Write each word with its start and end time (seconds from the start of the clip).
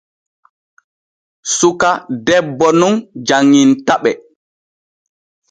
Suka 1.57 1.91
debbo 2.25 2.67
nun 2.79 2.95
janŋintaɓe. 3.27 4.11